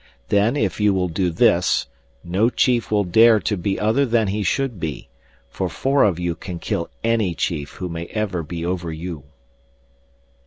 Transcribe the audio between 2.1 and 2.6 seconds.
no